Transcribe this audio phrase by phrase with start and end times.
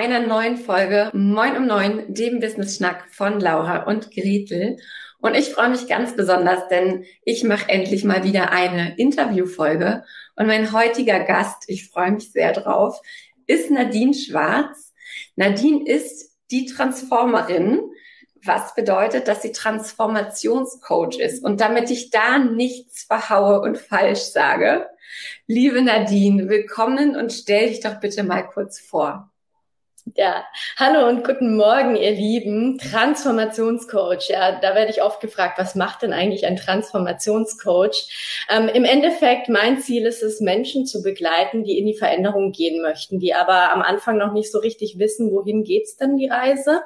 [0.00, 4.78] Einer neuen Folge Moin um Neun, dem Business Schnack von Laura und Gretel.
[5.18, 10.02] Und ich freue mich ganz besonders, denn ich mache endlich mal wieder eine Interviewfolge.
[10.36, 12.98] Und mein heutiger Gast, ich freue mich sehr drauf,
[13.46, 14.94] ist Nadine Schwarz.
[15.36, 17.82] Nadine ist die Transformerin,
[18.42, 21.44] was bedeutet, dass sie Transformationscoach ist.
[21.44, 24.86] Und damit ich da nichts verhaue und falsch sage,
[25.46, 29.29] liebe Nadine, willkommen und stell dich doch bitte mal kurz vor.
[30.06, 30.44] Ja,
[30.76, 32.78] hallo und guten Morgen, ihr Lieben.
[32.78, 34.30] Transformationscoach.
[34.30, 38.46] Ja, da werde ich oft gefragt, was macht denn eigentlich ein Transformationscoach?
[38.48, 42.80] Ähm, Im Endeffekt, mein Ziel ist es, Menschen zu begleiten, die in die Veränderung gehen
[42.80, 46.80] möchten, die aber am Anfang noch nicht so richtig wissen, wohin geht's denn die Reise,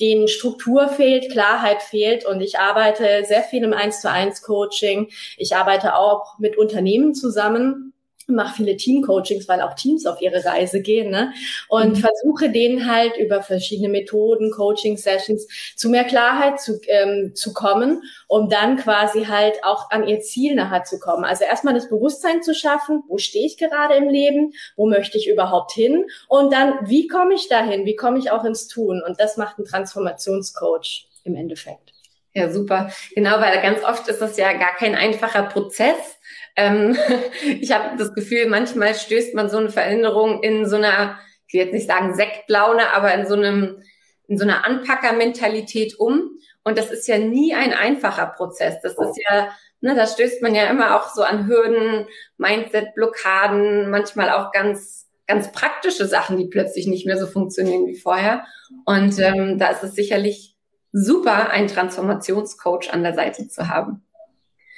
[0.00, 5.10] denen Struktur fehlt, Klarheit fehlt und ich arbeite sehr viel im 1 zu 1 Coaching.
[5.36, 7.92] Ich arbeite auch mit Unternehmen zusammen
[8.26, 11.32] mache viele Team-Coachings, weil auch Teams auf ihre Reise gehen, ne?
[11.68, 11.96] Und mhm.
[11.96, 15.46] versuche denen halt über verschiedene Methoden, Coaching-Sessions
[15.76, 20.54] zu mehr Klarheit zu, ähm, zu kommen, um dann quasi halt auch an ihr Ziel
[20.54, 21.24] nachher zu kommen.
[21.24, 25.28] Also erstmal das Bewusstsein zu schaffen, wo stehe ich gerade im Leben, wo möchte ich
[25.28, 29.02] überhaupt hin und dann, wie komme ich dahin, wie komme ich auch ins Tun?
[29.06, 31.95] Und das macht ein Transformationscoach im Endeffekt.
[32.36, 32.90] Ja, super.
[33.14, 36.16] Genau, weil ganz oft ist das ja gar kein einfacher Prozess
[36.56, 36.96] ähm,
[37.60, 41.60] ich habe das Gefühl, manchmal stößt man so eine Veränderung in so einer, ich will
[41.60, 43.82] jetzt nicht sagen Sektlaune, aber in so einem,
[44.26, 46.30] in so einer Anpackermentalität um.
[46.64, 48.80] Und das ist ja nie ein einfacher Prozess.
[48.82, 52.06] Das ist ja, ne, da stößt man ja immer auch so an Hürden,
[52.38, 58.44] Mindset-Blockaden, manchmal auch ganz, ganz praktische Sachen, die plötzlich nicht mehr so funktionieren wie vorher.
[58.84, 60.55] Und ähm, da ist es sicherlich
[60.96, 64.05] super, einen Transformationscoach an der Seite zu haben.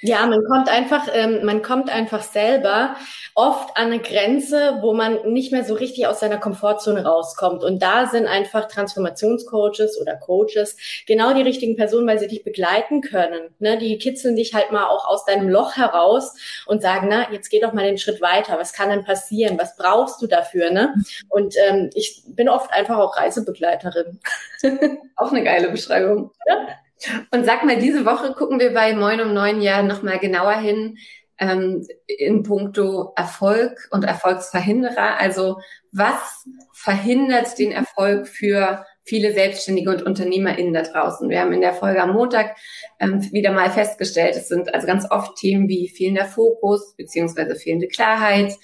[0.00, 2.94] Ja, man kommt einfach, ähm, man kommt einfach selber
[3.34, 7.64] oft an eine Grenze, wo man nicht mehr so richtig aus seiner Komfortzone rauskommt.
[7.64, 10.76] Und da sind einfach Transformationscoaches oder Coaches
[11.06, 13.50] genau die richtigen Personen, weil sie dich begleiten können.
[13.59, 13.78] Ne?
[13.78, 16.34] Die kitzeln dich halt mal auch aus deinem Loch heraus
[16.66, 18.56] und sagen, na, jetzt geh doch mal den Schritt weiter.
[18.59, 19.59] Was kann denn passieren?
[19.59, 20.70] Was brauchst du dafür?
[20.70, 20.94] Ne?
[21.28, 24.20] Und ähm, ich bin oft einfach auch Reisebegleiterin.
[25.16, 26.30] auch eine geile Beschreibung.
[26.47, 26.69] Ja?
[27.31, 30.98] Und sag mal, diese Woche gucken wir bei Moin um neun Jahren nochmal genauer hin
[31.38, 35.19] ähm, in puncto Erfolg und Erfolgsverhinderer.
[35.19, 35.59] Also
[35.92, 41.31] was verhindert den Erfolg für viele Selbstständige und UnternehmerInnen da draußen?
[41.31, 42.56] Wir haben in der Folge am Montag
[43.00, 47.88] ähm, wieder mal festgestellt, es sind also ganz oft Themen wie fehlender Fokus beziehungsweise fehlende
[47.88, 48.54] Klarheit,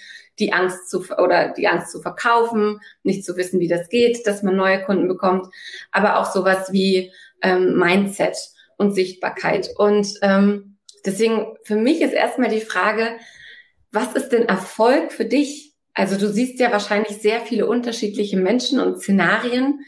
[0.41, 4.43] die Angst zu oder die Angst zu verkaufen, nicht zu wissen, wie das geht, dass
[4.43, 5.47] man neue Kunden bekommt,
[5.93, 7.12] aber auch sowas wie
[7.44, 8.37] ähm, Mindset
[8.77, 9.71] und Sichtbarkeit.
[9.77, 13.16] Und ähm, deswegen für mich ist erstmal die Frage,
[13.93, 15.75] was ist denn Erfolg für dich?
[15.94, 19.84] Also du siehst ja wahrscheinlich sehr viele unterschiedliche Menschen und Szenarien.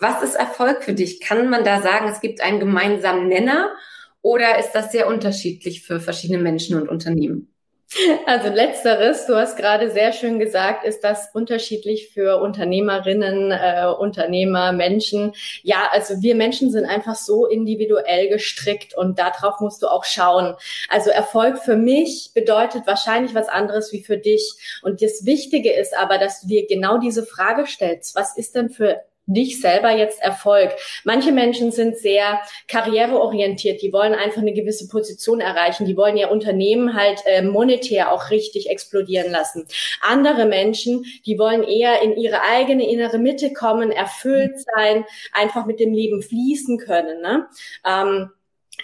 [0.00, 1.20] Was ist Erfolg für dich?
[1.20, 3.72] Kann man da sagen, es gibt einen gemeinsamen Nenner
[4.20, 7.53] oder ist das sehr unterschiedlich für verschiedene Menschen und Unternehmen?
[8.26, 14.72] Also letzteres, du hast gerade sehr schön gesagt, ist das unterschiedlich für Unternehmerinnen, äh, Unternehmer,
[14.72, 15.32] Menschen.
[15.62, 20.54] Ja, also wir Menschen sind einfach so individuell gestrickt und darauf musst du auch schauen.
[20.88, 24.80] Also Erfolg für mich bedeutet wahrscheinlich was anderes wie für dich.
[24.82, 28.14] Und das Wichtige ist aber, dass du dir genau diese Frage stellst.
[28.16, 30.72] Was ist denn für dich selber jetzt Erfolg.
[31.04, 36.30] Manche Menschen sind sehr karriereorientiert, die wollen einfach eine gewisse Position erreichen, die wollen ihr
[36.30, 39.66] Unternehmen halt äh, monetär auch richtig explodieren lassen.
[40.02, 45.80] Andere Menschen, die wollen eher in ihre eigene innere Mitte kommen, erfüllt sein, einfach mit
[45.80, 47.20] dem Leben fließen können.
[47.22, 47.46] Ne?
[47.86, 48.30] Ähm,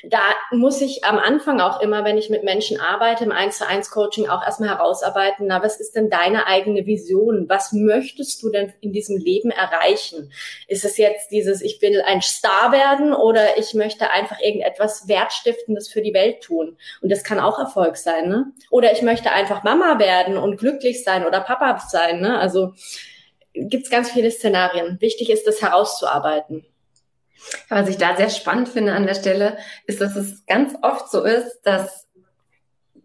[0.04, 0.20] da
[0.50, 3.90] muss ich am Anfang auch immer, wenn ich mit Menschen arbeite, im 1 zu 1
[3.90, 7.48] Coaching auch erstmal herausarbeiten, na, was ist denn deine eigene Vision?
[7.48, 10.32] Was möchtest du denn in diesem Leben erreichen?
[10.68, 15.88] Ist es jetzt dieses, ich will ein Star werden oder ich möchte einfach irgendetwas Wertstiftendes
[15.88, 16.78] für die Welt tun?
[17.02, 18.52] Und das kann auch Erfolg sein, ne?
[18.70, 22.38] Oder ich möchte einfach Mama werden und glücklich sein oder Papa sein, ne?
[22.38, 22.74] Also
[23.52, 24.98] gibt's ganz viele Szenarien.
[25.00, 26.64] Wichtig ist, das herauszuarbeiten.
[27.68, 31.24] Was ich da sehr spannend finde an der Stelle, ist, dass es ganz oft so
[31.24, 32.08] ist, dass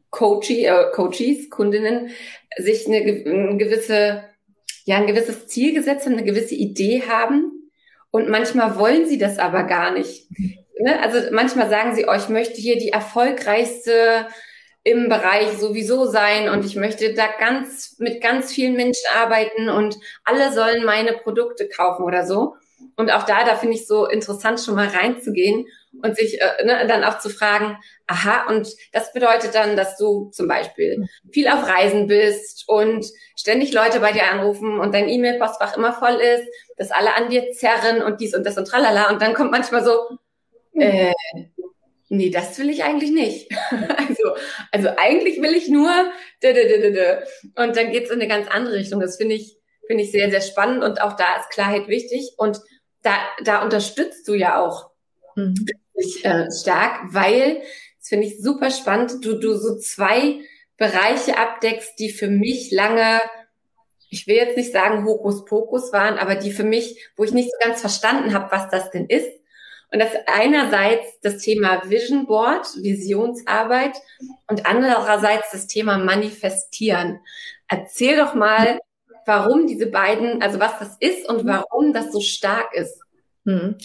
[0.10, 2.10] Coachie, äh, Coaches, Kundinnen
[2.58, 4.24] sich eine, eine gewisse,
[4.86, 7.52] ja, ein gewisses Ziel gesetzt haben, eine gewisse Idee haben
[8.12, 10.30] und manchmal wollen sie das aber gar nicht.
[10.80, 11.02] Ne?
[11.02, 14.28] Also manchmal sagen sie, oh, ich möchte hier die erfolgreichste
[14.84, 19.98] im Bereich sowieso sein und ich möchte da ganz mit ganz vielen Menschen arbeiten und
[20.24, 22.56] alle sollen meine Produkte kaufen oder so.
[22.98, 25.66] Und auch da, da finde ich so interessant, schon mal reinzugehen
[26.02, 27.78] und sich äh, ne, dann auch zu fragen,
[28.08, 33.06] aha, und das bedeutet dann, dass du zum Beispiel viel auf Reisen bist und
[33.38, 37.52] ständig Leute bei dir anrufen und dein E-Mail-Postfach immer voll ist, dass alle an dir
[37.52, 39.10] zerren und dies und das und tralala.
[39.10, 40.18] Und dann kommt manchmal so,
[40.74, 41.14] äh,
[42.10, 43.52] nee, das will ich eigentlich nicht.
[43.72, 44.36] also,
[44.72, 45.92] also eigentlich will ich nur,
[47.56, 49.00] und dann geht's in eine ganz andere Richtung.
[49.00, 49.58] Das finde ich,
[49.88, 52.62] finde ich sehr, sehr spannend und auch da ist Klarheit wichtig und
[53.02, 54.90] da, da unterstützt du ja auch
[55.36, 55.66] mhm.
[56.24, 57.62] äh, stark, weil,
[58.00, 60.42] das finde ich super spannend, du, du so zwei
[60.78, 63.22] Bereiche abdeckst, die für mich lange,
[64.10, 67.58] ich will jetzt nicht sagen Hokuspokus waren, aber die für mich, wo ich nicht so
[67.66, 69.30] ganz verstanden habe, was das denn ist.
[69.92, 73.96] Und das einerseits das Thema Vision Board, Visionsarbeit
[74.48, 77.20] und andererseits das Thema Manifestieren.
[77.70, 78.80] Erzähl doch mal,
[79.26, 83.00] warum diese beiden, also was das ist und warum das so stark ist.
[83.46, 83.76] Hm.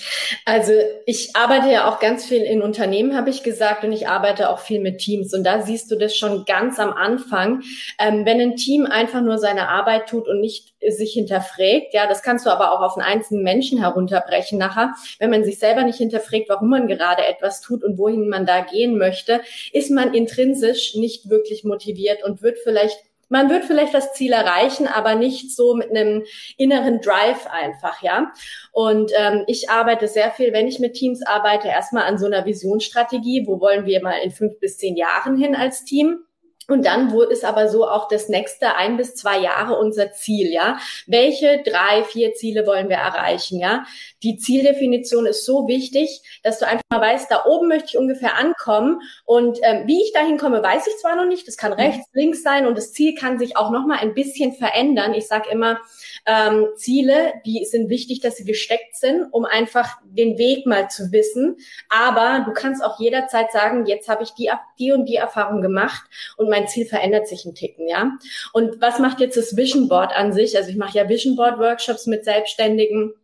[0.46, 0.72] Also
[1.04, 4.58] ich arbeite ja auch ganz viel in Unternehmen, habe ich gesagt, und ich arbeite auch
[4.58, 5.34] viel mit Teams.
[5.34, 7.60] Und da siehst du das schon ganz am Anfang.
[7.98, 12.22] Ähm, wenn ein Team einfach nur seine Arbeit tut und nicht sich hinterfragt, ja, das
[12.22, 14.94] kannst du aber auch auf einen einzelnen Menschen herunterbrechen nachher.
[15.18, 18.62] Wenn man sich selber nicht hinterfragt, warum man gerade etwas tut und wohin man da
[18.62, 19.42] gehen möchte,
[19.74, 22.98] ist man intrinsisch nicht wirklich motiviert und wird vielleicht
[23.30, 26.24] man wird vielleicht das Ziel erreichen, aber nicht so mit einem
[26.56, 28.32] inneren Drive einfach, ja.
[28.72, 32.44] Und ähm, ich arbeite sehr viel, wenn ich mit Teams arbeite, erstmal an so einer
[32.44, 33.46] Visionsstrategie.
[33.46, 36.24] Wo wollen wir mal in fünf bis zehn Jahren hin als Team?
[36.70, 40.52] Und dann wo ist aber so auch das nächste ein bis zwei Jahre unser Ziel,
[40.52, 40.78] ja.
[41.06, 43.84] Welche drei, vier Ziele wollen wir erreichen, ja?
[44.22, 48.36] Die Zieldefinition ist so wichtig, dass du einfach mal weißt, da oben möchte ich ungefähr
[48.36, 51.48] ankommen und ähm, wie ich dahin komme, weiß ich zwar noch nicht.
[51.48, 54.52] Das kann rechts, links sein und das Ziel kann sich auch noch mal ein bisschen
[54.52, 55.14] verändern.
[55.14, 55.80] Ich sage immer,
[56.26, 61.12] ähm, Ziele, die sind wichtig, dass sie gesteckt sind, um einfach den Weg mal zu
[61.12, 61.56] wissen.
[61.88, 66.02] Aber du kannst auch jederzeit sagen, jetzt habe ich die, die und die Erfahrung gemacht
[66.36, 68.12] und mein Ziel verändert sich ein Ticken, ja.
[68.52, 70.56] Und was macht jetzt das Vision Board an sich?
[70.56, 73.14] Also ich mache ja Vision Board Workshops mit Selbstständigen.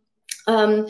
[0.47, 0.87] Ähm,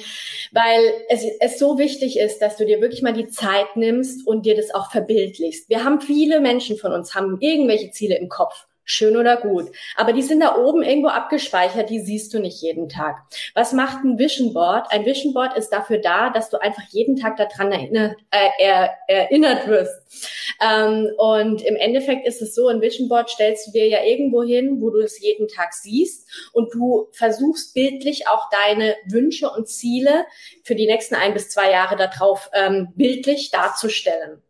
[0.51, 4.45] weil es, es so wichtig ist, dass du dir wirklich mal die Zeit nimmst und
[4.45, 5.67] dir das auch verbildlichst.
[5.67, 9.69] Wir haben viele Menschen von uns haben irgendwelche Ziele im Kopf schön oder gut.
[9.95, 13.17] Aber die sind da oben irgendwo abgespeichert, die siehst du nicht jeden Tag.
[13.53, 14.87] Was macht ein Vision Board?
[14.91, 18.91] Ein Vision Board ist dafür da, dass du einfach jeden Tag daran erinnert, äh, er,
[19.07, 20.25] erinnert wirst.
[20.61, 24.41] Ähm, und im Endeffekt ist es so, ein Vision Board stellst du dir ja irgendwo
[24.41, 29.67] hin, wo du es jeden Tag siehst und du versuchst bildlich auch deine Wünsche und
[29.67, 30.25] Ziele
[30.63, 34.41] für die nächsten ein bis zwei Jahre darauf ähm, bildlich darzustellen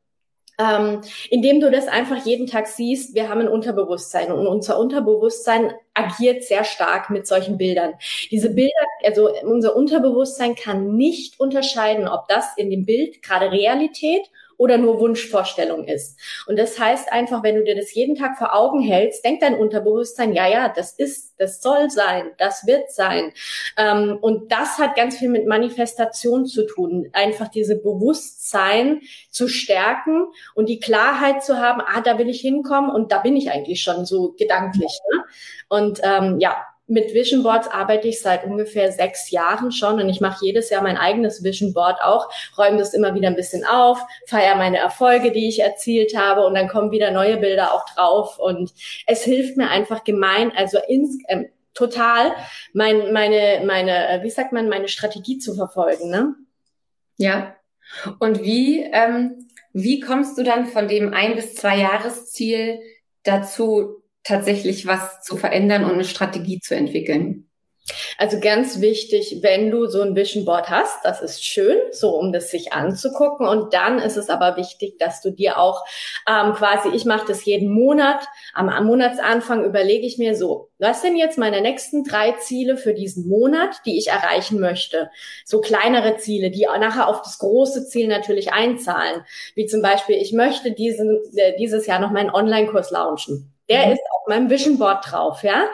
[0.59, 5.73] ähm, indem du das einfach jeden Tag siehst, wir haben ein Unterbewusstsein und unser Unterbewusstsein
[5.93, 7.93] agiert sehr stark mit solchen Bildern.
[8.31, 8.71] Diese Bilder,
[9.03, 14.99] also unser Unterbewusstsein kann nicht unterscheiden, ob das in dem Bild gerade Realität oder nur
[14.99, 16.19] Wunschvorstellung ist.
[16.47, 19.55] Und das heißt einfach, wenn du dir das jeden Tag vor Augen hältst, denkt dein
[19.55, 23.31] Unterbewusstsein, ja, ja, das ist, das soll sein, das wird sein.
[23.77, 27.09] Ähm, und das hat ganz viel mit Manifestation zu tun.
[27.13, 32.89] Einfach diese Bewusstsein zu stärken und die Klarheit zu haben, ah, da will ich hinkommen
[32.89, 34.99] und da bin ich eigentlich schon so gedanklich.
[35.11, 35.23] Ne?
[35.69, 40.21] Und ähm, ja, mit Vision Boards arbeite ich seit ungefähr sechs Jahren schon und ich
[40.21, 43.99] mache jedes Jahr mein eigenes Vision Board auch, räume das immer wieder ein bisschen auf,
[44.25, 48.39] feiere meine Erfolge, die ich erzielt habe und dann kommen wieder neue Bilder auch drauf
[48.39, 48.73] und
[49.05, 52.31] es hilft mir einfach gemein, also ins, ähm, total
[52.73, 56.35] mein, meine, meine, äh, wie sagt man, meine Strategie zu verfolgen, ne?
[57.17, 57.55] Ja.
[58.19, 62.79] Und wie, ähm, wie kommst du dann von dem ein bis zwei Jahresziel
[63.23, 63.96] dazu,
[64.27, 67.47] tatsächlich was zu verändern und eine Strategie zu entwickeln?
[68.17, 72.33] Also ganz wichtig, wenn du so ein Vision Board hast, das ist schön, so um
[72.33, 73.47] das sich anzugucken.
[73.47, 75.85] Und dann ist es aber wichtig, dass du dir auch
[76.27, 81.01] ähm, quasi, ich mache das jeden Monat, am, am Monatsanfang überlege ich mir so, was
[81.01, 85.09] sind jetzt meine nächsten drei Ziele für diesen Monat, die ich erreichen möchte?
[85.45, 89.21] So kleinere Ziele, die nachher auf das große Ziel natürlich einzahlen.
[89.55, 93.53] Wie zum Beispiel, ich möchte diesen, äh, dieses Jahr noch meinen Online-Kurs launchen.
[93.69, 93.91] Der mhm.
[93.93, 95.67] ist auf meinem Vision Board drauf, ja.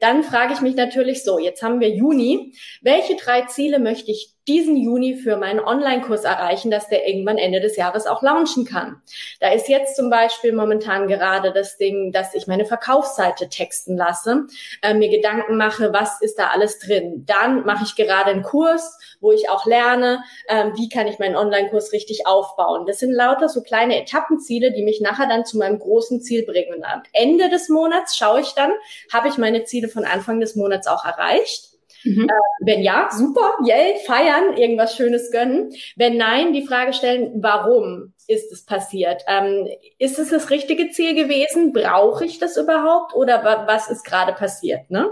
[0.00, 2.54] Dann frage ich mich natürlich so, jetzt haben wir Juni.
[2.82, 7.60] Welche drei Ziele möchte ich diesen Juni für meinen Online-Kurs erreichen, dass der irgendwann Ende
[7.60, 9.02] des Jahres auch launchen kann.
[9.40, 14.46] Da ist jetzt zum Beispiel momentan gerade das Ding, dass ich meine Verkaufsseite texten lasse,
[14.82, 17.24] äh, mir Gedanken mache, was ist da alles drin.
[17.26, 21.36] Dann mache ich gerade einen Kurs, wo ich auch lerne, äh, wie kann ich meinen
[21.36, 22.86] Online-Kurs richtig aufbauen.
[22.86, 26.74] Das sind lauter so kleine Etappenziele, die mich nachher dann zu meinem großen Ziel bringen.
[26.74, 28.72] Und am Ende des Monats schaue ich dann,
[29.12, 31.67] habe ich meine Ziele von Anfang des Monats auch erreicht
[32.04, 32.28] Mhm.
[32.28, 35.72] Äh, wenn ja, super, yay, feiern, irgendwas Schönes gönnen.
[35.96, 39.22] Wenn nein, die Frage stellen, warum ist es passiert?
[39.26, 41.72] Ähm, ist es das richtige Ziel gewesen?
[41.72, 43.14] Brauche ich das überhaupt?
[43.14, 44.90] Oder wa was ist gerade passiert?
[44.90, 45.10] Ne?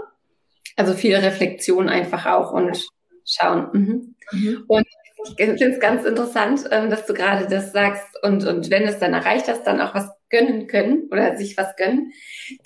[0.75, 2.87] Also viele Reflexion einfach auch und
[3.25, 3.69] schauen.
[3.73, 4.15] Mhm.
[4.31, 4.63] Mhm.
[4.67, 4.87] Und
[5.29, 8.99] ich finde es ganz interessant, ähm, dass du gerade das sagst und, und wenn es
[8.99, 12.11] dann erreicht hast, dann auch was gönnen können oder sich was gönnen.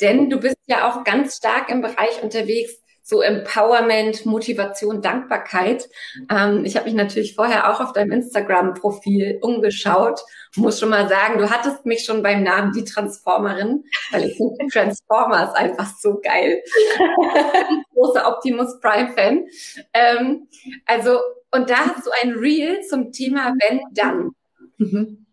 [0.01, 2.80] Denn du bist ja auch ganz stark im Bereich unterwegs,
[3.11, 5.89] so Empowerment, Motivation, Dankbarkeit.
[6.29, 10.21] Ähm, ich habe mich natürlich vorher auch auf deinem Instagram-Profil umgeschaut.
[10.55, 14.65] Muss schon mal sagen, du hattest mich schon beim Namen die Transformerin, weil ich finde
[14.71, 16.61] Transformers einfach so geil.
[17.93, 19.45] Großer Optimus Prime-Fan.
[19.93, 20.47] Ähm,
[20.85, 21.19] also,
[21.51, 24.31] und da hast du ein Reel zum Thema Wenn dann.
[24.77, 25.25] Mhm.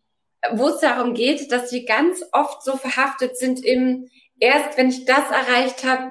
[0.52, 4.08] Wo es darum geht, dass wir ganz oft so verhaftet sind im
[4.40, 6.10] erst wenn ich das erreicht habe,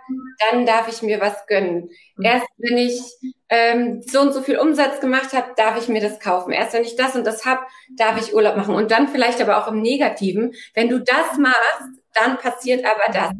[0.49, 1.89] dann darf ich mir was gönnen.
[2.15, 2.25] Mhm.
[2.25, 3.01] Erst wenn ich
[3.49, 6.51] ähm, so und so viel Umsatz gemacht habe, darf ich mir das kaufen.
[6.51, 7.61] Erst wenn ich das und das habe,
[7.95, 8.75] darf ich Urlaub machen.
[8.75, 10.53] Und dann vielleicht aber auch im Negativen.
[10.73, 13.31] Wenn du das machst, dann passiert aber das.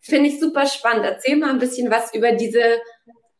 [0.00, 1.04] Finde ich super spannend.
[1.04, 2.80] Erzähl mal ein bisschen was über diese,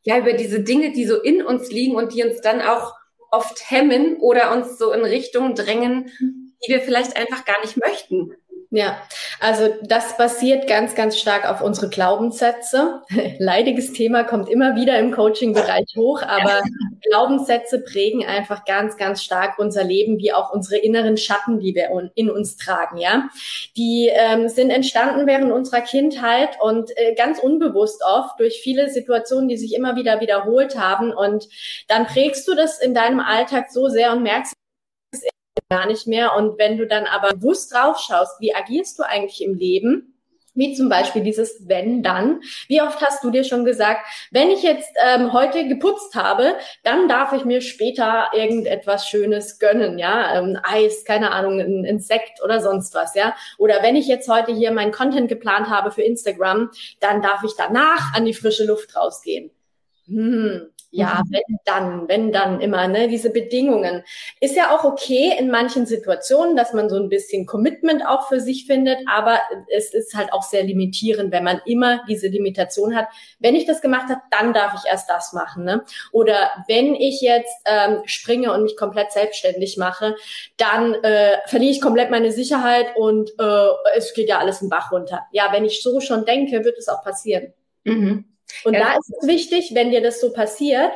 [0.02, 2.94] ja, über diese Dinge, die so in uns liegen und die uns dann auch
[3.30, 8.34] oft hemmen oder uns so in Richtungen drängen, die wir vielleicht einfach gar nicht möchten.
[8.72, 9.02] Ja,
[9.40, 13.02] also das basiert ganz, ganz stark auf unsere Glaubenssätze.
[13.38, 16.62] Leidiges Thema kommt immer wieder im Coaching-Bereich hoch, aber.
[17.10, 21.90] Glaubenssätze prägen einfach ganz, ganz stark unser Leben, wie auch unsere inneren Schatten, die wir
[22.14, 22.98] in uns tragen.
[22.98, 23.28] Ja,
[23.76, 29.48] die ähm, sind entstanden während unserer Kindheit und äh, ganz unbewusst oft durch viele Situationen,
[29.48, 31.12] die sich immer wieder wiederholt haben.
[31.12, 31.48] Und
[31.88, 34.54] dann prägst du das in deinem Alltag so sehr und merkst
[35.68, 36.36] gar nicht mehr.
[36.36, 40.14] Und wenn du dann aber bewusst drauf schaust, wie agierst du eigentlich im Leben?
[40.54, 42.40] Wie zum Beispiel dieses wenn dann.
[42.66, 47.08] Wie oft hast du dir schon gesagt, wenn ich jetzt ähm, heute geputzt habe, dann
[47.08, 52.60] darf ich mir später irgendetwas Schönes gönnen, ja, ähm, Eis, keine Ahnung, ein Insekt oder
[52.60, 53.34] sonst was, ja.
[53.58, 57.52] Oder wenn ich jetzt heute hier meinen Content geplant habe für Instagram, dann darf ich
[57.56, 59.52] danach an die frische Luft rausgehen.
[60.10, 61.32] Hm, ja, mhm.
[61.32, 64.02] wenn dann, wenn dann immer, ne, diese Bedingungen.
[64.40, 68.40] Ist ja auch okay in manchen Situationen, dass man so ein bisschen Commitment auch für
[68.40, 69.38] sich findet, aber
[69.68, 73.06] es ist halt auch sehr limitierend, wenn man immer diese Limitation hat.
[73.38, 75.84] Wenn ich das gemacht habe, dann darf ich erst das machen, ne?
[76.10, 80.16] Oder wenn ich jetzt ähm, springe und mich komplett selbstständig mache,
[80.56, 84.90] dann äh, verliere ich komplett meine Sicherheit und äh, es geht ja alles im Bach
[84.90, 85.20] runter.
[85.30, 87.52] Ja, wenn ich so schon denke, wird es auch passieren.
[87.84, 88.29] Mhm.
[88.64, 88.80] Und ja.
[88.80, 90.92] da ist es wichtig, wenn dir das so passiert,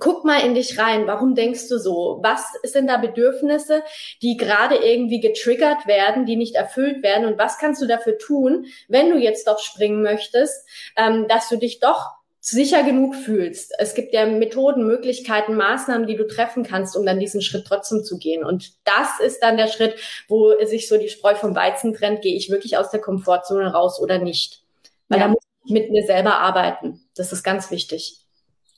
[0.00, 1.06] guck mal in dich rein.
[1.06, 2.18] Warum denkst du so?
[2.22, 3.82] Was sind da Bedürfnisse,
[4.22, 7.26] die gerade irgendwie getriggert werden, die nicht erfüllt werden?
[7.26, 11.56] Und was kannst du dafür tun, wenn du jetzt doch springen möchtest, ähm, dass du
[11.56, 13.74] dich doch sicher genug fühlst.
[13.78, 18.02] Es gibt ja Methoden, Möglichkeiten, Maßnahmen, die du treffen kannst, um dann diesen Schritt trotzdem
[18.02, 18.44] zu gehen.
[18.44, 19.96] Und das ist dann der Schritt,
[20.26, 22.22] wo sich so die Spreu vom Weizen trennt.
[22.22, 24.62] Gehe ich wirklich aus der Komfortzone raus oder nicht?
[25.08, 25.26] Weil ja.
[25.26, 27.00] da muss mit mir selber arbeiten.
[27.14, 28.16] Das ist ganz wichtig.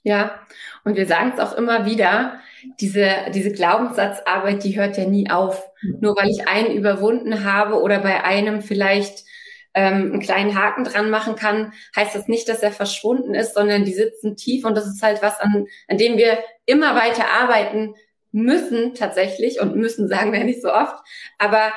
[0.04, 0.40] Ja,
[0.84, 2.40] und wir sagen es auch immer wieder,
[2.80, 5.64] diese, diese Glaubenssatzarbeit, die hört ja nie auf.
[6.00, 9.24] Nur weil ich einen überwunden habe oder bei einem vielleicht
[9.74, 13.84] ähm, einen kleinen Haken dran machen kann, heißt das nicht, dass er verschwunden ist, sondern
[13.84, 17.94] die sitzen tief und das ist halt was, an, an dem wir immer weiter arbeiten
[18.32, 20.96] müssen tatsächlich und müssen sagen wir nicht so oft,
[21.38, 21.72] aber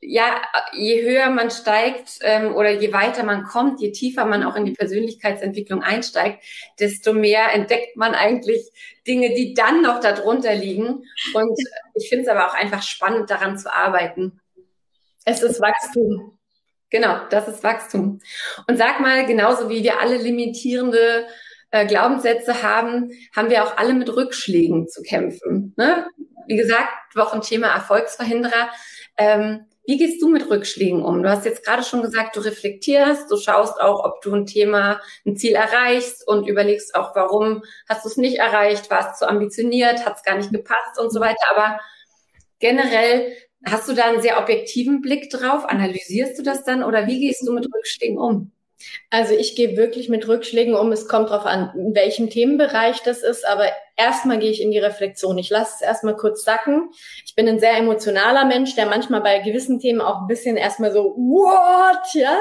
[0.00, 4.56] ja, je höher man steigt ähm, oder je weiter man kommt, je tiefer man auch
[4.56, 6.44] in die Persönlichkeitsentwicklung einsteigt,
[6.78, 8.70] desto mehr entdeckt man eigentlich
[9.06, 11.04] Dinge, die dann noch darunter liegen.
[11.34, 11.58] Und
[11.94, 14.40] ich finde es aber auch einfach spannend, daran zu arbeiten.
[15.24, 16.38] Es ist Wachstum.
[16.90, 18.20] Genau, das ist Wachstum.
[18.66, 21.26] Und sag mal, genauso wie wir alle limitierende
[21.70, 25.74] äh, Glaubenssätze haben, haben wir auch alle mit Rückschlägen zu kämpfen.
[25.76, 26.06] Ne?
[26.46, 28.70] Wie gesagt, Wochenthema Erfolgsverhinderer.
[29.18, 31.22] Ähm, wie gehst du mit Rückschlägen um?
[31.22, 35.00] Du hast jetzt gerade schon gesagt, du reflektierst, du schaust auch, ob du ein Thema,
[35.24, 39.26] ein Ziel erreichst und überlegst auch, warum hast du es nicht erreicht, war es zu
[39.26, 41.40] ambitioniert, hat es gar nicht gepasst und so weiter.
[41.56, 41.80] Aber
[42.58, 43.32] generell
[43.64, 45.64] hast du da einen sehr objektiven Blick drauf?
[45.64, 48.52] Analysierst du das dann oder wie gehst du mit Rückschlägen um?
[49.10, 50.92] Also ich gehe wirklich mit Rückschlägen um.
[50.92, 53.66] Es kommt darauf an, in welchem Themenbereich das ist, aber
[53.96, 55.38] erstmal gehe ich in die Reflexion.
[55.38, 56.90] Ich lasse es erstmal kurz sacken.
[57.24, 60.92] Ich bin ein sehr emotionaler Mensch, der manchmal bei gewissen Themen auch ein bisschen erstmal
[60.92, 62.38] so, what, ja.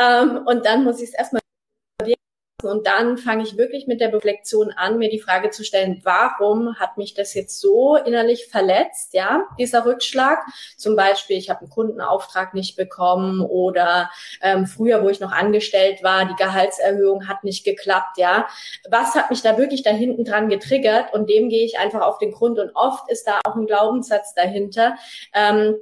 [0.00, 1.42] ähm, und dann muss ich es erstmal
[2.62, 6.74] und dann fange ich wirklich mit der Reflexion an, mir die Frage zu stellen, warum
[6.80, 10.40] hat mich das jetzt so innerlich verletzt, ja, dieser Rückschlag?
[10.76, 14.10] Zum Beispiel, ich habe einen Kundenauftrag nicht bekommen oder
[14.42, 18.48] ähm, früher, wo ich noch angestellt war, die Gehaltserhöhung hat nicht geklappt, ja.
[18.90, 21.12] Was hat mich da wirklich da hinten dran getriggert?
[21.14, 22.58] Und dem gehe ich einfach auf den Grund.
[22.58, 24.96] Und oft ist da auch ein Glaubenssatz dahinter.
[25.32, 25.76] Ähm,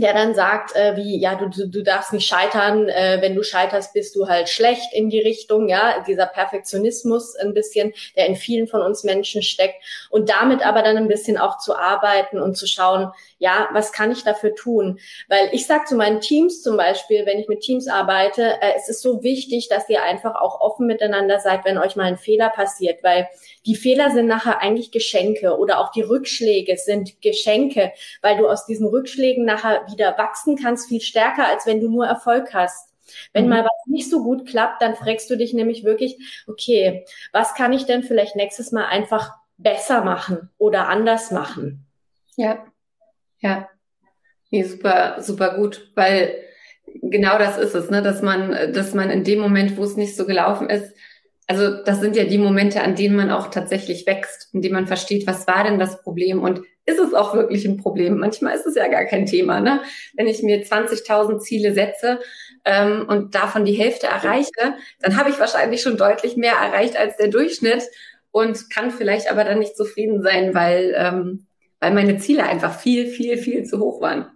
[0.00, 3.42] der dann sagt, äh, wie, ja, du, du, du darfst nicht scheitern, äh, wenn du
[3.42, 8.36] scheiterst, bist du halt schlecht in die Richtung, ja, dieser Perfektionismus ein bisschen, der in
[8.36, 12.56] vielen von uns Menschen steckt und damit aber dann ein bisschen auch zu arbeiten und
[12.56, 15.00] zu schauen, ja, was kann ich dafür tun?
[15.28, 18.88] Weil ich sage zu meinen Teams zum Beispiel, wenn ich mit Teams arbeite, äh, es
[18.88, 22.50] ist so wichtig, dass ihr einfach auch offen miteinander seid, wenn euch mal ein Fehler
[22.50, 23.28] passiert, weil
[23.66, 27.92] die Fehler sind nachher eigentlich Geschenke oder auch die Rückschläge sind Geschenke,
[28.22, 32.06] weil du aus diesen Rückschlägen nachher wieder wachsen kannst, viel stärker, als wenn du nur
[32.06, 32.90] Erfolg hast.
[33.32, 33.50] Wenn mhm.
[33.50, 37.72] mal was nicht so gut klappt, dann fragst du dich nämlich wirklich, okay, was kann
[37.72, 41.86] ich denn vielleicht nächstes Mal einfach besser machen oder anders machen?
[42.36, 42.64] Ja.
[43.40, 43.68] Ja,
[44.50, 46.34] nee, super, super gut, weil
[47.02, 50.14] genau das ist es, ne, dass man, dass man in dem Moment, wo es nicht
[50.14, 50.94] so gelaufen ist,
[51.46, 54.86] also das sind ja die Momente, an denen man auch tatsächlich wächst, in denen man
[54.86, 58.18] versteht, was war denn das Problem und ist es auch wirklich ein Problem?
[58.18, 59.82] Manchmal ist es ja gar kein Thema, ne?
[60.14, 62.20] Wenn ich mir 20.000 Ziele setze
[62.64, 67.16] ähm, und davon die Hälfte erreiche, dann habe ich wahrscheinlich schon deutlich mehr erreicht als
[67.16, 67.84] der Durchschnitt
[68.30, 71.46] und kann vielleicht aber dann nicht zufrieden sein, weil ähm,
[71.80, 74.30] weil meine Ziele einfach viel, viel, viel zu hoch waren.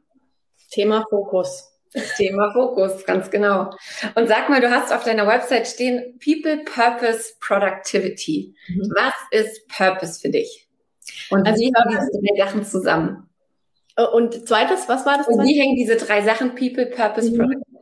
[0.71, 1.71] Thema Fokus.
[2.17, 3.71] Thema Fokus, ganz genau.
[4.17, 8.57] Und sag mal, du hast auf deiner Website stehen People, Purpose, Productivity.
[8.69, 8.93] Mhm.
[8.97, 10.64] Was ist Purpose für dich?
[11.31, 13.31] Und also wie hängen diese drei Sachen zusammen?
[14.13, 15.29] Und zweites, was war das?
[15.29, 17.37] Und wie hängen diese drei Sachen People, Purpose, mhm.
[17.37, 17.75] Productivity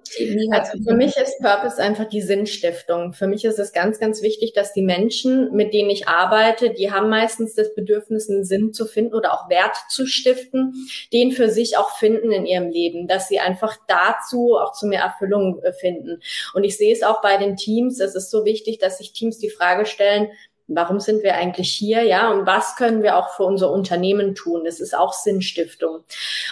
[0.50, 3.12] also für mich ist Purpose einfach die Sinnstiftung.
[3.12, 6.90] Für mich ist es ganz, ganz wichtig, dass die Menschen, mit denen ich arbeite, die
[6.90, 10.74] haben meistens das Bedürfnis, einen Sinn zu finden oder auch Wert zu stiften,
[11.12, 15.02] den für sich auch finden in ihrem Leben, dass sie einfach dazu auch zu mehr
[15.02, 16.20] Erfüllung äh, finden.
[16.54, 18.00] Und ich sehe es auch bei den Teams.
[18.00, 20.28] Es ist so wichtig, dass sich Teams die Frage stellen,
[20.66, 24.64] warum sind wir eigentlich hier, ja, und was können wir auch für unser Unternehmen tun?
[24.64, 26.04] Das ist auch Sinnstiftung.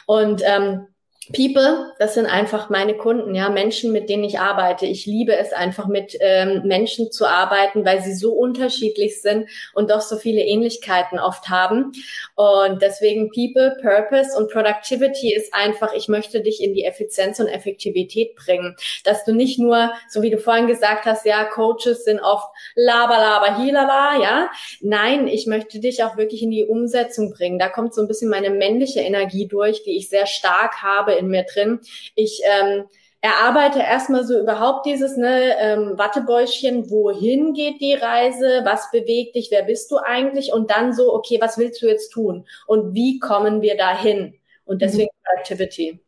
[0.07, 0.87] Und ähm,
[1.33, 4.87] People, das sind einfach meine Kunden, ja, Menschen, mit denen ich arbeite.
[4.87, 9.91] Ich liebe es einfach mit ähm, Menschen zu arbeiten, weil sie so unterschiedlich sind und
[9.91, 11.93] doch so viele Ähnlichkeiten oft haben.
[12.35, 17.47] Und deswegen People, Purpose und Productivity ist einfach, ich möchte dich in die Effizienz und
[17.47, 22.21] Effektivität bringen, dass du nicht nur, so wie du vorhin gesagt hast, ja, Coaches sind
[22.21, 24.51] oft laber, laber, hilala, ja.
[24.81, 27.61] Nein, ich möchte dich auch wirklich in die Umsetzung bringen.
[27.61, 31.29] Da kommt so ein bisschen meine männliche Energie durch, die ich sehr stark habe in
[31.29, 31.81] mir drin.
[32.15, 32.85] Ich ähm,
[33.21, 39.51] erarbeite erstmal so überhaupt dieses ne, ähm, Wattebäuschen, wohin geht die Reise, was bewegt dich,
[39.51, 43.19] wer bist du eigentlich und dann so, okay, was willst du jetzt tun und wie
[43.19, 44.35] kommen wir dahin?
[44.65, 45.25] Und deswegen mhm.
[45.25, 46.01] Productivity.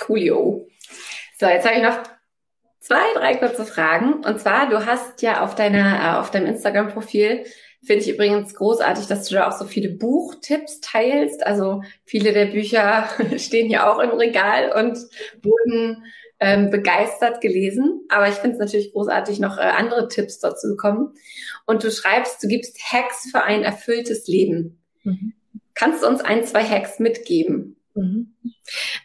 [0.00, 0.66] Coolio.
[1.38, 1.98] So, jetzt habe ich noch
[2.78, 4.24] zwei, drei kurze Fragen.
[4.24, 7.44] Und zwar, du hast ja auf deiner, äh, auf deinem Instagram-Profil
[7.84, 11.44] Finde ich übrigens großartig, dass du da auch so viele Buchtipps teilst.
[11.44, 14.98] Also viele der Bücher stehen hier auch im Regal und
[15.42, 16.04] wurden
[16.38, 18.04] ähm, begeistert gelesen.
[18.08, 21.14] Aber ich finde es natürlich großartig, noch äh, andere Tipps dort zu bekommen.
[21.66, 24.80] Und du schreibst, du gibst Hacks für ein erfülltes Leben.
[25.02, 25.32] Mhm.
[25.74, 27.76] Kannst du uns ein, zwei Hacks mitgeben?
[27.94, 28.31] Mhm.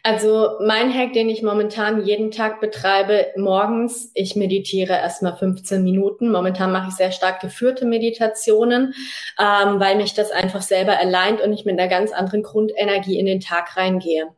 [0.02, 6.30] Also mein Hack, den ich momentan jeden Tag betreibe, morgens, ich meditiere erstmal 15 Minuten.
[6.30, 8.94] Momentan mache ich sehr stark geführte Meditationen,
[9.38, 13.26] ähm, weil mich das einfach selber alleint und ich mit einer ganz anderen Grundenergie in
[13.26, 14.28] den Tag reingehe.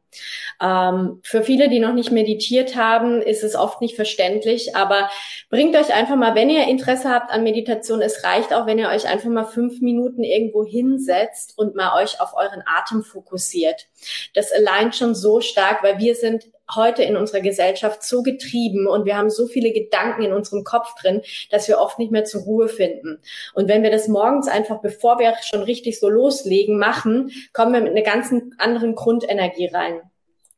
[0.61, 5.09] Ähm, für viele, die noch nicht meditiert haben, ist es oft nicht verständlich, aber
[5.49, 8.89] bringt euch einfach mal, wenn ihr Interesse habt an Meditation, es reicht auch, wenn ihr
[8.89, 13.89] euch einfach mal fünf Minuten irgendwo hinsetzt und mal euch auf euren Atem fokussiert.
[14.35, 19.05] Das allein schon so stark, weil wir sind heute in unserer Gesellschaft so getrieben und
[19.05, 22.43] wir haben so viele Gedanken in unserem Kopf drin, dass wir oft nicht mehr zur
[22.43, 23.19] Ruhe finden.
[23.55, 27.81] Und wenn wir das morgens einfach, bevor wir schon richtig so loslegen, machen, kommen wir
[27.81, 30.01] mit einer ganz anderen Grundenergie rein.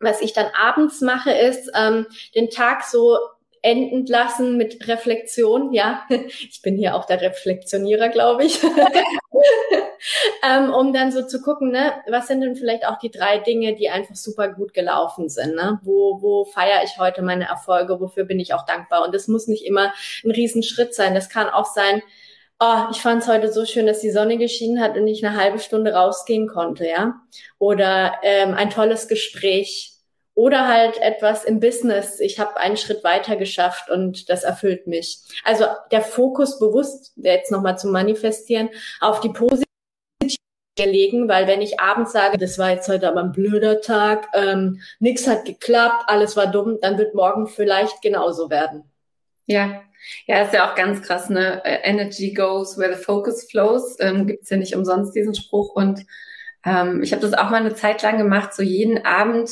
[0.00, 3.16] Was ich dann abends mache, ist ähm, den Tag so
[3.62, 5.72] enden lassen mit Reflexion.
[5.72, 8.60] Ja, ich bin hier auch der Reflektionierer, glaube ich.
[10.46, 13.74] ähm, um dann so zu gucken, ne, was sind denn vielleicht auch die drei Dinge,
[13.74, 15.54] die einfach super gut gelaufen sind.
[15.54, 15.80] Ne?
[15.82, 18.00] Wo, wo feiere ich heute meine Erfolge?
[18.00, 19.04] Wofür bin ich auch dankbar?
[19.04, 19.92] Und das muss nicht immer
[20.24, 21.14] ein Riesenschritt sein.
[21.14, 22.02] Das kann auch sein,
[22.58, 25.36] oh, ich fand es heute so schön, dass die Sonne geschienen hat und ich eine
[25.36, 27.14] halbe Stunde rausgehen konnte, ja.
[27.58, 29.91] Oder ähm, ein tolles Gespräch
[30.34, 32.20] oder halt etwas im Business.
[32.20, 35.18] Ich habe einen Schritt weiter geschafft und das erfüllt mich.
[35.44, 39.66] Also der Fokus bewusst, jetzt nochmal zu manifestieren, auf die positive
[40.78, 44.80] legen, weil wenn ich abends sage, das war jetzt heute aber ein blöder Tag, ähm,
[44.98, 48.90] nichts hat geklappt, alles war dumm, dann wird morgen vielleicht genauso werden.
[49.46, 49.82] Ja,
[50.26, 51.64] ja, ist ja auch ganz krass, ne?
[51.64, 53.96] Äh, Energy goes where the focus flows.
[54.00, 55.74] Ähm, Gibt ja nicht umsonst diesen Spruch.
[55.74, 56.04] Und
[56.64, 59.50] ähm, ich habe das auch mal eine Zeit lang gemacht, so jeden Abend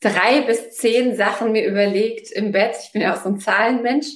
[0.00, 2.76] drei bis zehn Sachen mir überlegt im Bett.
[2.82, 4.06] Ich bin ja auch so ein Zahlenmensch.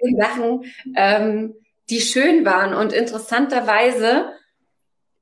[0.00, 0.64] zehn Sachen,
[0.96, 1.54] ähm,
[1.90, 2.74] die schön waren.
[2.74, 4.32] Und interessanterweise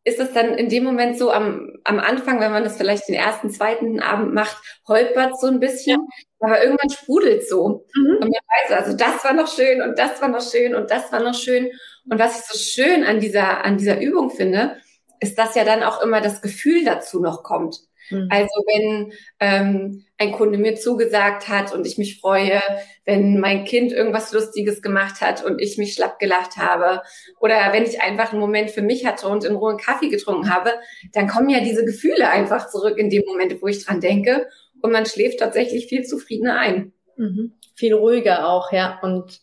[0.05, 3.15] ist es dann in dem Moment so am, am Anfang, wenn man das vielleicht den
[3.15, 4.57] ersten, zweiten Abend macht,
[4.87, 6.47] holpert so ein bisschen, ja.
[6.47, 7.87] aber irgendwann sprudelt so.
[7.95, 8.17] Mhm.
[8.17, 11.11] Und man weiß, also das war noch schön und das war noch schön und das
[11.11, 11.71] war noch schön.
[12.09, 14.77] Und was ich so schön an dieser, an dieser Übung finde,
[15.21, 17.81] ist, dass ja dann auch immer das Gefühl dazu noch kommt.
[18.11, 18.29] Mhm.
[18.31, 22.61] Also wenn ähm, ein Kunde mir zugesagt hat und ich mich freue,
[23.05, 27.03] wenn mein Kind irgendwas Lustiges gemacht hat und ich mich schlapp gelacht habe
[27.41, 30.53] oder wenn ich einfach einen Moment für mich hatte und in Ruhe einen Kaffee getrunken
[30.53, 30.73] habe,
[31.13, 34.47] dann kommen ja diese Gefühle einfach zurück in dem Moment, wo ich dran denke
[34.81, 36.93] und man schläft tatsächlich viel zufriedener ein.
[37.17, 37.55] Mhm.
[37.75, 38.99] Viel ruhiger auch, ja.
[39.03, 39.41] Und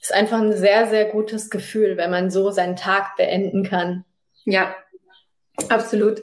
[0.00, 4.04] ist einfach ein sehr, sehr gutes Gefühl, wenn man so seinen Tag beenden kann.
[4.44, 4.74] Ja,
[5.68, 6.22] Absolut.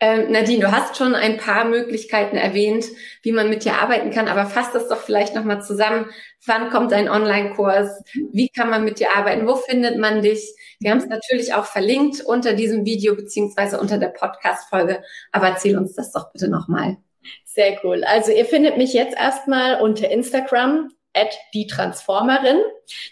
[0.00, 2.86] Ähm, Nadine, du hast schon ein paar Möglichkeiten erwähnt,
[3.22, 6.06] wie man mit dir arbeiten kann, aber fass das doch vielleicht nochmal zusammen.
[6.46, 8.02] Wann kommt ein Online-Kurs?
[8.32, 9.46] Wie kann man mit dir arbeiten?
[9.46, 10.54] Wo findet man dich?
[10.80, 15.76] Wir haben es natürlich auch verlinkt unter diesem Video beziehungsweise unter der Podcast-Folge, aber erzähl
[15.76, 16.96] uns das doch bitte nochmal.
[17.44, 18.02] Sehr cool.
[18.04, 22.60] Also ihr findet mich jetzt erstmal unter Instagram at die Transformerin.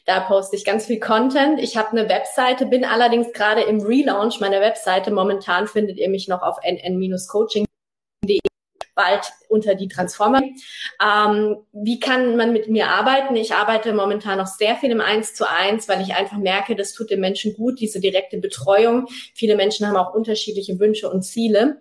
[0.07, 1.61] Da poste ich ganz viel Content.
[1.61, 5.11] Ich habe eine Webseite, bin allerdings gerade im Relaunch meiner Webseite.
[5.11, 7.69] Momentan findet ihr mich noch auf nn-coaching.de
[8.99, 10.43] bald unter die Transformer.
[11.01, 13.37] Ähm, wie kann man mit mir arbeiten?
[13.37, 16.93] Ich arbeite momentan noch sehr viel im Eins zu eins, weil ich einfach merke, das
[16.93, 19.07] tut den Menschen gut, diese direkte Betreuung.
[19.35, 21.81] Viele Menschen haben auch unterschiedliche Wünsche und Ziele.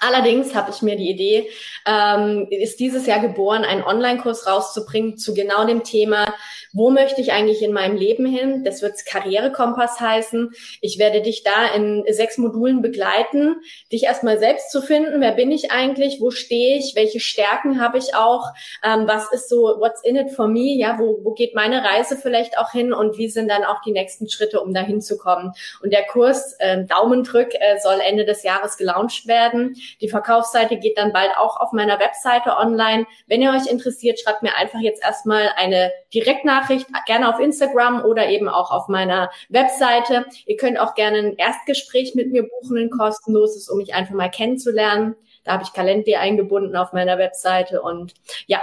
[0.00, 1.48] Allerdings habe ich mir die Idee,
[1.86, 6.34] ähm, ist dieses Jahr geboren, einen Online-Kurs rauszubringen zu genau dem Thema,
[6.74, 8.64] wo möchte ich eigentlich in meinem Leben hin?
[8.64, 10.50] Das wird Karrierekompass heißen.
[10.80, 13.56] Ich werde dich da in sechs Modulen begleiten,
[13.92, 15.20] dich erstmal selbst zu finden.
[15.20, 16.20] Wer bin ich eigentlich?
[16.20, 16.96] Wo stehe ich?
[16.96, 18.48] Welche Stärken habe ich auch?
[18.82, 20.74] Ähm, was ist so, what's in it for me?
[20.76, 22.92] Ja, wo, wo geht meine Reise vielleicht auch hin?
[22.92, 25.52] Und wie sind dann auch die nächsten Schritte, um da hinzukommen?
[25.80, 29.76] Und der Kurs, äh, Daumendrück, äh, soll Ende des Jahres gelauncht werden.
[30.00, 33.06] Die Verkaufsseite geht dann bald auch auf meiner Webseite online.
[33.26, 38.28] Wenn ihr euch interessiert, schreibt mir einfach jetzt erstmal eine Direktnachricht, gerne auf Instagram oder
[38.28, 40.26] eben auch auf meiner Webseite.
[40.46, 44.30] Ihr könnt auch gerne ein Erstgespräch mit mir buchen, ein kostenloses, um mich einfach mal
[44.30, 45.16] kennenzulernen.
[45.44, 48.14] Da habe ich Calendly eingebunden auf meiner Webseite und
[48.46, 48.60] ja,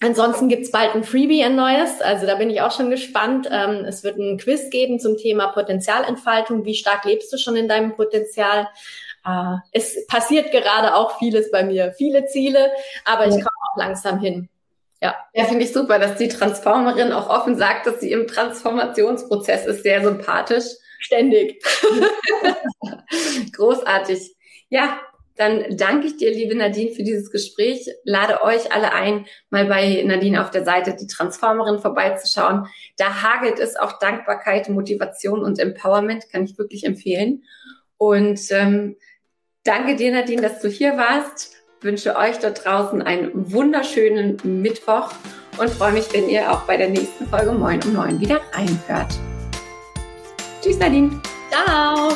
[0.00, 2.00] Ansonsten gibt's bald ein Freebie, ein neues.
[2.00, 3.48] Also da bin ich auch schon gespannt.
[3.50, 6.64] Ähm, es wird ein Quiz geben zum Thema Potenzialentfaltung.
[6.64, 8.68] Wie stark lebst du schon in deinem Potenzial?
[9.28, 11.92] Äh, es passiert gerade auch vieles bei mir.
[11.92, 12.70] Viele Ziele,
[13.04, 14.48] aber ich komme auch langsam hin.
[15.00, 15.14] Ja.
[15.32, 19.82] Ja, finde ich super, dass die Transformerin auch offen sagt, dass sie im Transformationsprozess ist.
[19.82, 20.64] Sehr sympathisch.
[20.98, 21.62] Ständig.
[23.52, 24.34] Großartig.
[24.68, 24.98] Ja,
[25.36, 27.88] dann danke ich dir, liebe Nadine, für dieses Gespräch.
[28.02, 32.66] Lade euch alle ein, mal bei Nadine auf der Seite die Transformerin vorbeizuschauen.
[32.96, 37.44] Da hagelt es auch Dankbarkeit, Motivation und Empowerment, kann ich wirklich empfehlen.
[37.98, 38.96] Und ähm,
[39.68, 45.12] danke dir, Nadine, dass du hier warst wünsche euch dort draußen einen wunderschönen Mittwoch
[45.58, 49.18] und freue mich, wenn ihr auch bei der nächsten Folge Moin um Neun wieder reinhört.
[50.62, 51.20] Tschüss, Nadine.
[51.50, 52.12] Ciao.